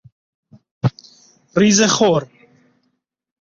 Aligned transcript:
ریزه 1.57 1.87
خور 1.87 2.23